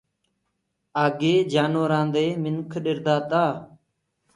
[1.03, 3.45] آگي جآنورآن دي منک ڏردآ تآ